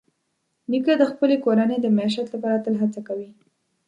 نیکه 0.69 0.93
د 0.97 1.03
خپلې 1.11 1.35
کورنۍ 1.45 1.77
د 1.81 1.87
معیشت 1.97 2.27
لپاره 2.31 2.61
تل 2.65 2.75
هڅه 2.81 2.99
کوي. 3.07 3.29